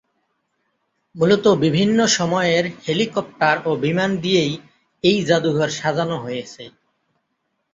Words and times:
মূলত 1.15 1.45
বিভিন্ন 1.63 1.99
সময়ের 2.17 2.65
হেলিকপ্টার 2.85 3.55
ও 3.65 3.71
বিমান 3.83 4.11
দিয়েই 4.23 4.53
এই 5.03 5.17
জাদুঘর 5.27 5.69
সাজানো 5.79 6.17
হয়েছে। 6.17 6.63